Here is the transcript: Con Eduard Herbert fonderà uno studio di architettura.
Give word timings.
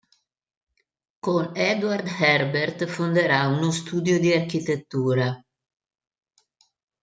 Con 1.19 1.51
Eduard 1.55 2.07
Herbert 2.07 2.87
fonderà 2.87 3.45
uno 3.45 3.69
studio 3.69 4.19
di 4.19 4.31
architettura. 4.31 5.39